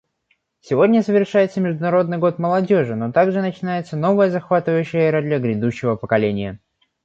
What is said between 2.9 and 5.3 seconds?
но также начинается новая, захватывающая эра